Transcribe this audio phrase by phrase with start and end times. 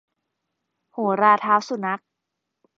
[0.93, 2.01] โหราเท้าสุนัข